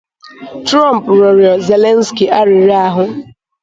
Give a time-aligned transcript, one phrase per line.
[0.67, 3.05] Trump riọrọ Zelensky arịrọ ahụ